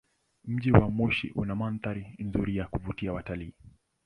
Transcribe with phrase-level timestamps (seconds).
[0.45, 3.53] Mji wa Moshi una mandhari nzuri ya kuvutia watalii.